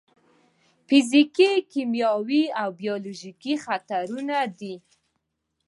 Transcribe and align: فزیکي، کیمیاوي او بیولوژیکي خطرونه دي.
فزیکي، 0.87 1.51
کیمیاوي 1.71 2.43
او 2.61 2.69
بیولوژیکي 2.79 3.53
خطرونه 3.65 4.37
دي. 4.57 4.73